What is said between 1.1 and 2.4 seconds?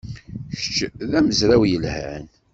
amezraw yelhan.